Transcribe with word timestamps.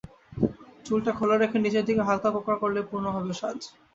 চুলটা 0.85 1.11
খোলা 1.17 1.35
রেখে 1.37 1.57
নিচের 1.59 1.83
দিকে 1.87 2.01
হালকা 2.07 2.29
কোঁকড়া 2.35 2.57
করলেই 2.61 2.87
পূর্ণ 2.89 3.05
হবে 3.15 3.31
সাজ। 3.39 3.59